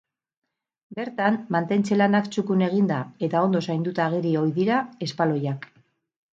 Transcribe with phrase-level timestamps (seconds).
[0.99, 5.73] Bertan mantentze lanak txukun eginda eta ondo zainduta ageri ohi dira espaloiak.